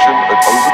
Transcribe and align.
attention 0.00 0.40
over 0.48 0.69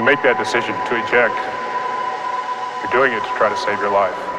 make 0.00 0.22
that 0.22 0.38
decision 0.38 0.72
to 0.88 0.96
eject, 0.96 1.36
you're 2.80 2.92
doing 2.96 3.12
it 3.12 3.20
to 3.20 3.32
try 3.36 3.50
to 3.50 3.56
save 3.56 3.78
your 3.78 3.92
life. 3.92 4.31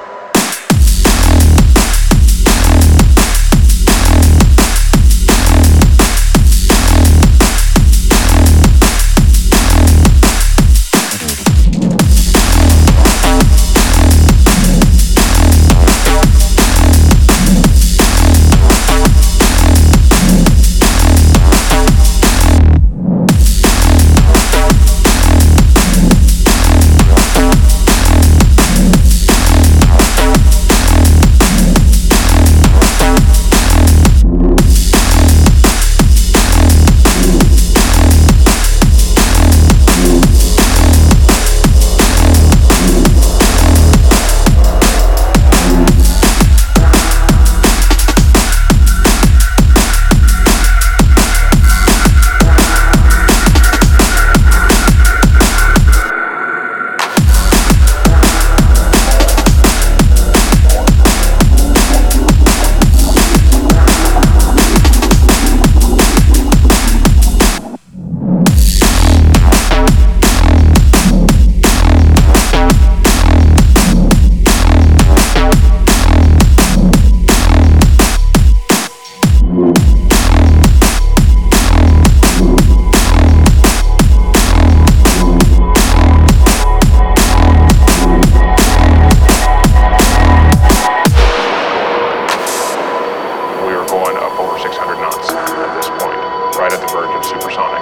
Verge 96.94 97.10
of 97.18 97.26
supersonic. 97.26 97.82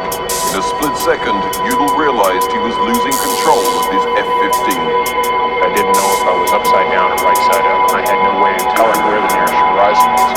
In 0.55 0.55
a 0.55 0.63
split 0.63 0.95
second, 0.95 1.35
Udall 1.67 1.91
realized 1.99 2.47
he 2.47 2.63
was 2.63 2.72
losing 2.79 3.11
control 3.11 3.59
of 3.59 3.85
his 3.91 4.03
F-15. 4.23 4.72
I 4.72 5.67
didn't 5.75 5.91
know 5.99 6.09
if 6.16 6.23
I 6.23 6.35
was 6.39 6.51
upside 6.55 6.88
down 6.95 7.11
or 7.11 7.19
right 7.19 7.41
side 7.44 7.67
up. 7.67 7.91
I 7.91 8.07
had 8.07 8.19
no 8.23 8.39
way 8.39 8.55
of 8.55 8.71
telling 8.71 9.03
where 9.03 9.19
the 9.19 9.31
nearest 9.35 9.59
horizon 9.67 10.07
was. 10.16 10.31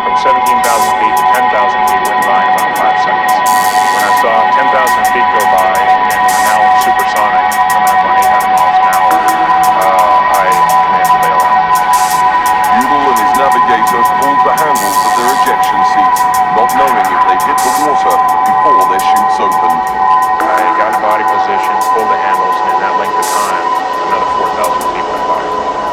From 0.00 0.16
17,000 0.32 0.64
feet 0.96 1.12
to 1.12 1.24
10,000 1.28 1.92
feet 1.92 2.02
went 2.08 2.22
by 2.24 2.40
in 2.40 2.52
about 2.56 2.72
five 2.80 2.98
seconds. 3.04 3.36
When 3.36 4.02
I 4.08 4.12
saw 4.24 4.32
10,000 4.64 5.12
feet 5.12 5.28
go 5.36 5.42
by 5.52 5.76
and 5.76 6.20
we're 6.24 6.44
now 6.48 6.60
supersonic, 6.88 7.46
coming 7.68 7.92
up 7.92 8.00
on 8.00 8.14
800 8.16 8.48
miles 8.48 8.76
an 8.80 8.86
hour, 8.96 9.12
uh, 9.12 10.40
I 10.40 10.44
command 10.88 11.08
to 11.12 11.18
bail 11.20 11.40
out. 11.44 11.60
Udall 12.80 13.04
and 13.12 13.18
his 13.20 13.32
navigator 13.36 14.00
pulled 14.24 14.40
the 14.40 14.54
handles 14.56 14.98
of 15.04 15.12
their 15.20 15.30
ejection 15.36 15.80
seats, 15.92 16.20
not 16.56 16.70
knowing 16.80 17.15
the 17.62 17.72
water 17.86 18.16
before 18.44 18.84
their 18.90 19.00
chutes 19.00 19.36
opened. 19.40 19.80
I 20.44 20.74
got 20.76 20.92
in 20.92 21.00
body 21.00 21.24
position, 21.24 21.74
pulled 21.94 22.10
the 22.10 22.18
handles, 22.20 22.56
and 22.60 22.68
in 22.74 22.78
that 22.84 22.94
length 23.00 23.16
of 23.16 23.26
time, 23.26 23.66
another 24.12 24.28
4,000 24.56 24.92
feet 24.92 25.06
went 25.06 25.24
by. 25.28 25.85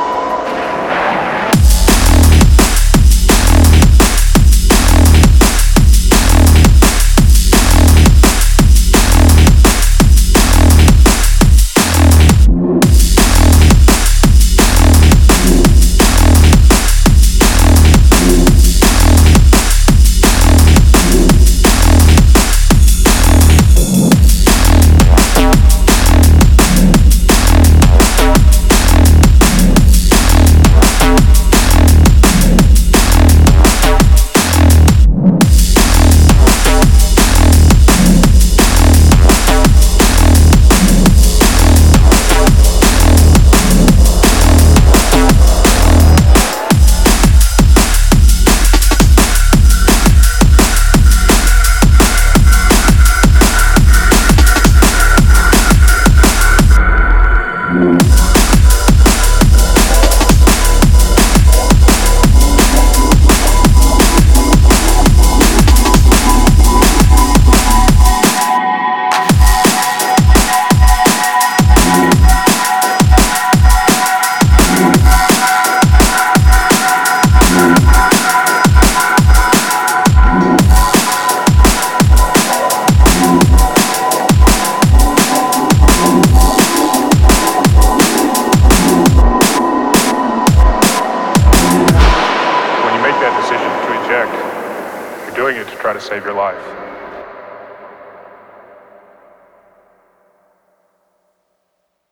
Eject, 94.14 95.26
you're 95.26 95.36
doing 95.36 95.58
it 95.58 95.68
to 95.68 95.76
try 95.78 95.92
to 95.92 96.00
save 96.00 96.24
your 96.24 96.36
life. 96.36 96.83